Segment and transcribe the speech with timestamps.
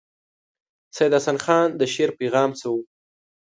[0.95, 2.79] سید حسن خان د شعر پیغام څه وو.